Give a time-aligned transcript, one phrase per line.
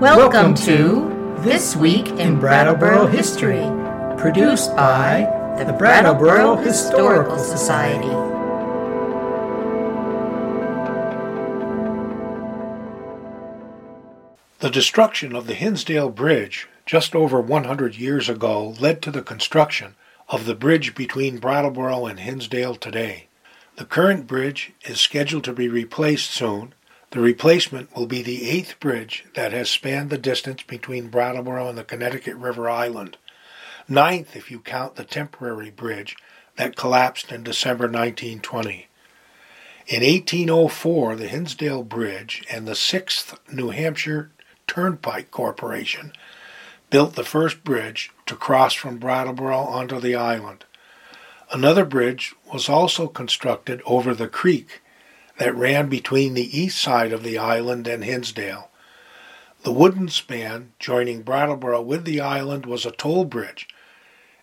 [0.00, 3.62] Welcome to This Week in Brattleboro History,
[4.18, 5.20] produced by
[5.64, 8.08] the Brattleboro Historical Society.
[14.58, 19.94] The destruction of the Hinsdale Bridge just over 100 years ago led to the construction
[20.28, 23.28] of the bridge between Brattleboro and Hinsdale today.
[23.76, 26.74] The current bridge is scheduled to be replaced soon.
[27.14, 31.78] The replacement will be the eighth bridge that has spanned the distance between Brattleboro and
[31.78, 33.18] the Connecticut River Island,
[33.86, 36.16] ninth if you count the temporary bridge
[36.56, 38.88] that collapsed in December 1920.
[39.86, 44.32] In 1804, the Hinsdale Bridge and the 6th New Hampshire
[44.66, 46.12] Turnpike Corporation
[46.90, 50.64] built the first bridge to cross from Brattleboro onto the island.
[51.52, 54.80] Another bridge was also constructed over the creek
[55.38, 58.70] that ran between the east side of the island and Hinsdale.
[59.62, 63.66] The wooden span joining Brattleboro with the island was a toll bridge,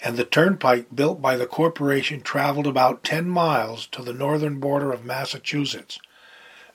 [0.00, 4.92] and the turnpike built by the corporation traveled about 10 miles to the northern border
[4.92, 5.98] of Massachusetts.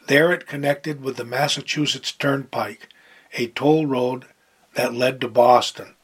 [0.07, 2.89] There it connected with the Massachusetts Turnpike,
[3.33, 4.25] a toll road
[4.73, 5.95] that led to Boston.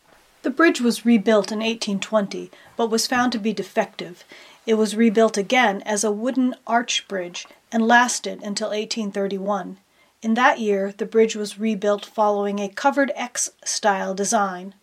[0.42, 4.24] The bridge was rebuilt in 1820, but was found to be defective.
[4.70, 9.80] It was rebuilt again as a wooden arch bridge and lasted until 1831.
[10.22, 14.76] In that year, the bridge was rebuilt following a covered X style design.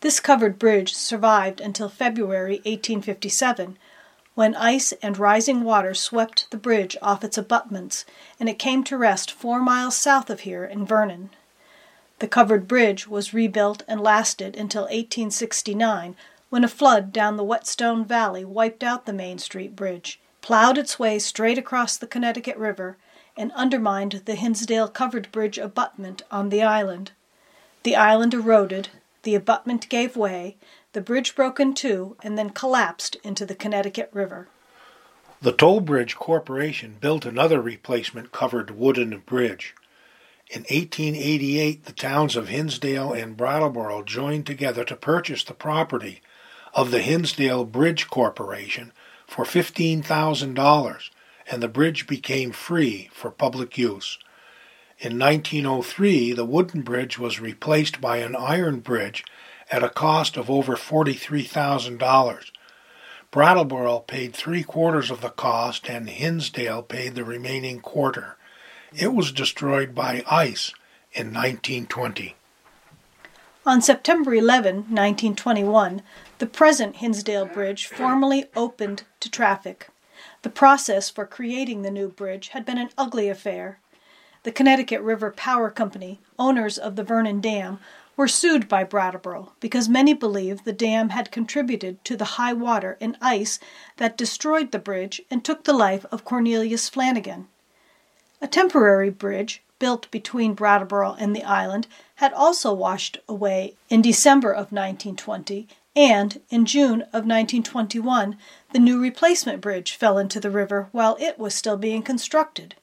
[0.00, 3.78] This covered bridge survived until February 1857,
[4.34, 8.04] when ice and rising water swept the bridge off its abutments,
[8.38, 11.30] and it came to rest four miles south of here in Vernon.
[12.18, 16.16] The covered bridge was rebuilt and lasted until 1869,
[16.52, 20.98] when a flood down the Whetstone Valley wiped out the Main Street Bridge, plowed its
[20.98, 22.98] way straight across the Connecticut River,
[23.38, 27.12] and undermined the Hinsdale covered bridge abutment on the island.
[27.84, 28.90] The island eroded,
[29.22, 30.58] the abutment gave way,
[30.92, 34.48] the bridge broke in two, and then collapsed into the Connecticut River.
[35.40, 39.74] The Toll Bridge Corporation built another replacement covered wooden bridge.
[40.50, 46.20] In 1888, the towns of Hinsdale and Brattleboro joined together to purchase the property
[46.74, 48.92] of the Hinsdale Bridge Corporation
[49.26, 51.10] for $15,000,
[51.50, 54.18] and the bridge became free for public use.
[54.98, 59.24] In 1903, the wooden bridge was replaced by an iron bridge
[59.70, 62.50] at a cost of over $43,000.
[63.30, 68.36] Brattleboro paid three quarters of the cost, and Hinsdale paid the remaining quarter.
[68.94, 70.72] It was destroyed by ice
[71.12, 72.36] in 1920.
[73.64, 76.02] On September 11, 1921,
[76.38, 79.88] the present Hinsdale Bridge formally opened to traffic.
[80.42, 83.78] The process for creating the new bridge had been an ugly affair.
[84.42, 87.78] The Connecticut River Power Company, owners of the Vernon Dam,
[88.16, 92.98] were sued by Brattleboro because many believed the dam had contributed to the high water
[93.00, 93.60] and ice
[93.98, 97.46] that destroyed the bridge and took the life of Cornelius Flanagan.
[98.40, 104.52] A temporary bridge, built between Brattleboro and the island, had also washed away in December
[104.52, 105.66] of 1920,
[105.96, 108.38] and in June of 1921
[108.70, 112.76] the new replacement bridge fell into the river while it was still being constructed.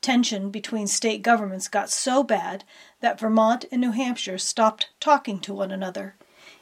[0.00, 2.62] Tension between state governments got so bad
[3.00, 6.14] that Vermont and New Hampshire stopped talking to one another.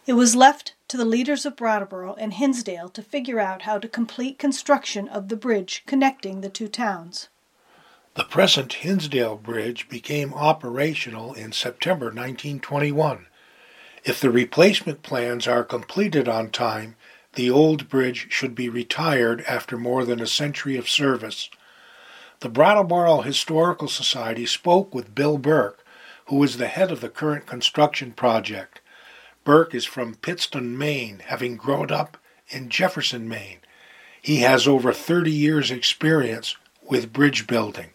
[0.07, 3.87] It was left to the leaders of Brattleboro and Hinsdale to figure out how to
[3.87, 7.29] complete construction of the bridge connecting the two towns.
[8.19, 13.27] The present Hinsdale Bridge became operational in September 1921.
[14.03, 16.97] If the replacement plans are completed on time,
[17.35, 21.49] the old bridge should be retired after more than a century of service.
[22.41, 25.85] The Brattleboro Historical Society spoke with Bill Burke,
[26.27, 28.81] who is the head of the current construction project.
[29.45, 32.17] Burke is from Pittston, Maine, having grown up
[32.49, 33.61] in Jefferson, Maine.
[34.21, 37.91] He has over 30 years' experience with bridge building.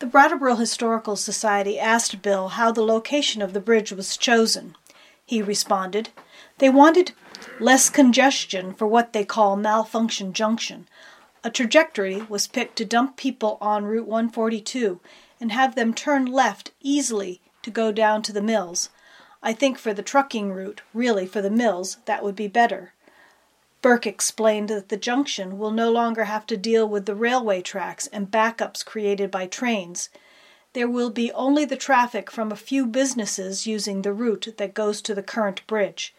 [0.00, 4.74] The Brattleboro Historical Society asked Bill how the location of the bridge was chosen.
[5.26, 6.08] He responded,
[6.56, 7.12] They wanted
[7.58, 10.88] less congestion for what they call Malfunction Junction.
[11.44, 15.00] A trajectory was picked to dump people on Route 142
[15.38, 18.88] and have them turn left easily to go down to the mills.
[19.42, 22.94] I think for the trucking route, really for the mills, that would be better.
[23.82, 28.06] Burke explained that the junction will no longer have to deal with the railway tracks
[28.08, 30.10] and backups created by trains.
[30.74, 35.00] There will be only the traffic from a few businesses using the route that goes
[35.02, 36.14] to the current bridge.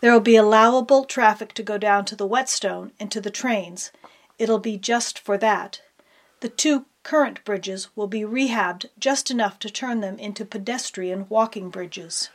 [0.00, 3.90] There will be allowable traffic to go down to the Whetstone and to the trains.
[4.38, 5.80] It'll be just for that.
[6.40, 11.70] The two current bridges will be rehabbed just enough to turn them into pedestrian walking
[11.70, 12.30] bridges.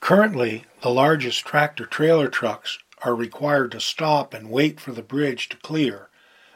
[0.00, 5.48] Currently, the largest tractor trailer trucks are required to stop and wait for the bridge
[5.48, 6.08] to clear,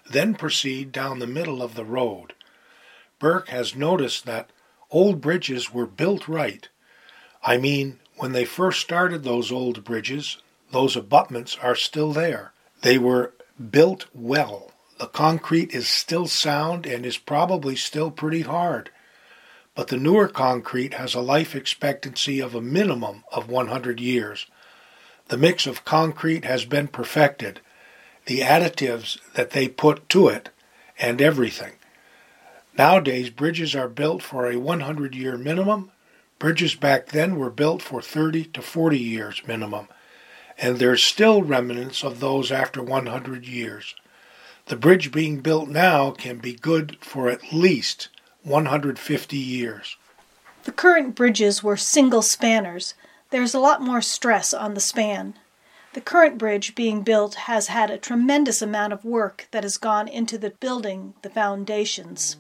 [0.09, 2.35] then proceed down the middle of the road.
[3.19, 4.51] Burke has noticed that
[4.91, 6.69] old bridges were built right.
[7.43, 10.39] I mean, when they first started those old bridges,
[10.71, 12.53] those abutments are still there.
[12.83, 13.33] They were
[13.71, 14.73] built well.
[14.99, 18.91] The concrete is still sound and is probably still pretty hard.
[19.75, 24.47] But the newer concrete has a life expectancy of a minimum of 100 years.
[25.29, 27.61] The mix of concrete has been perfected,
[28.27, 30.51] the additives that they put to it,
[30.99, 31.73] and everything.
[32.77, 35.91] Nowadays, bridges are built for a 100 year minimum.
[36.39, 39.89] Bridges back then were built for 30 to 40 years minimum,
[40.59, 43.95] and there's still remnants of those after 100 years.
[44.67, 48.09] The bridge being built now can be good for at least
[48.43, 49.97] 150 years.
[50.65, 52.95] The current bridges were single spanners.
[53.35, 55.35] There's a lot more stress on the span.
[55.95, 60.07] The current bridge being built has had a tremendous amount of work that has gone
[60.07, 62.37] into the building the foundations.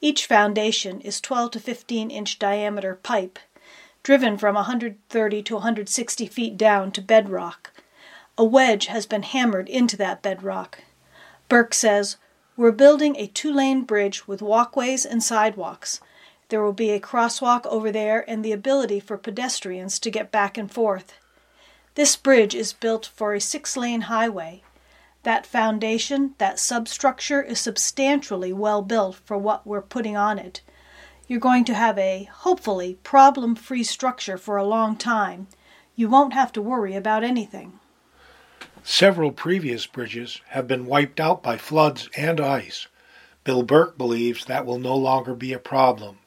[0.00, 3.38] Each foundation is 12 to 15 inch diameter pipe,
[4.02, 7.70] driven from 130 to 160 feet down to bedrock.
[8.38, 10.78] A wedge has been hammered into that bedrock.
[11.50, 12.16] Burke says,
[12.56, 16.00] We're building a two lane bridge with walkways and sidewalks.
[16.48, 20.58] There will be a crosswalk over there and the ability for pedestrians to get back
[20.58, 21.14] and forth.
[21.94, 24.62] This bridge is built for a six lane highway.
[25.22, 30.60] That foundation, that substructure, is substantially well built for what we're putting on it.
[31.26, 35.46] You're going to have a, hopefully, problem free structure for a long time.
[35.96, 37.80] You won't have to worry about anything.
[38.82, 42.88] Several previous bridges have been wiped out by floods and ice.
[43.44, 46.18] Bill Burke believes that will no longer be a problem.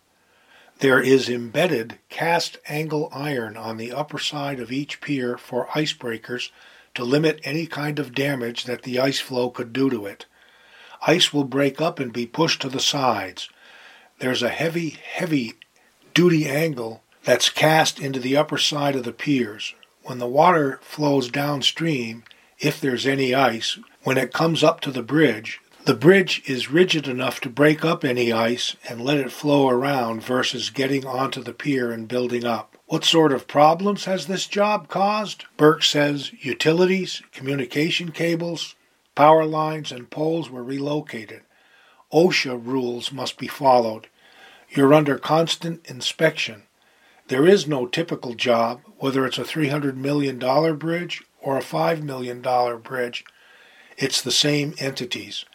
[0.79, 6.51] There is embedded cast angle iron on the upper side of each pier for icebreakers
[6.93, 10.27] to limit any kind of damage that the ice flow could do to it.
[11.07, 13.49] Ice will break up and be pushed to the sides.
[14.19, 15.55] There's a heavy, heavy
[16.13, 19.73] duty angle that's cast into the upper side of the piers.
[20.03, 22.23] When the water flows downstream,
[22.59, 27.07] if there's any ice, when it comes up to the bridge, the bridge is rigid
[27.07, 31.53] enough to break up any ice and let it flow around versus getting onto the
[31.53, 32.75] pier and building up.
[32.87, 35.45] What sort of problems has this job caused?
[35.55, 38.75] Burke says utilities, communication cables,
[39.15, 41.43] power lines, and poles were relocated.
[42.11, 44.07] OSHA rules must be followed.
[44.69, 46.63] You're under constant inspection.
[47.29, 50.37] There is no typical job, whether it's a $300 million
[50.77, 52.41] bridge or a $5 million
[52.81, 53.23] bridge.
[53.97, 55.45] It's the same entities.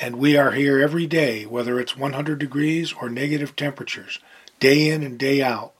[0.00, 4.20] And we are here every day, whether it's 100 degrees or negative temperatures,
[4.60, 5.72] day in and day out.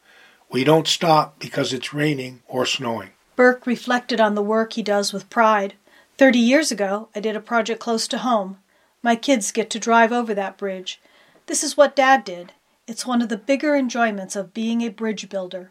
[0.50, 3.10] We don't stop because it's raining or snowing.
[3.36, 5.74] Burke reflected on the work he does with pride.
[6.16, 8.58] Thirty years ago, I did a project close to home.
[9.02, 11.00] My kids get to drive over that bridge.
[11.46, 12.52] This is what Dad did.
[12.88, 15.70] It's one of the bigger enjoyments of being a bridge builder.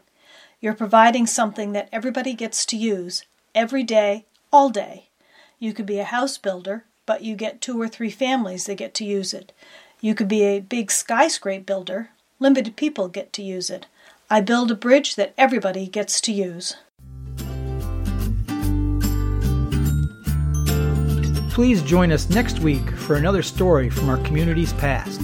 [0.62, 5.10] You're providing something that everybody gets to use, every day, all day.
[5.60, 8.94] You could be a house builder, but you get two or three families that get
[8.94, 9.52] to use it.
[10.00, 13.88] You could be a big skyscraper builder, limited people get to use it.
[14.30, 16.76] I build a bridge that everybody gets to use.
[21.50, 25.22] Please join us next week for another story from our community's past.